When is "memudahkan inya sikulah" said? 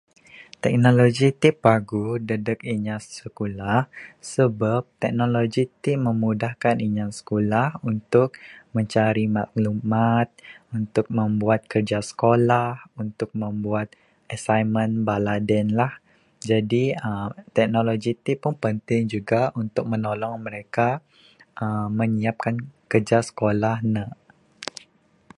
6.07-7.69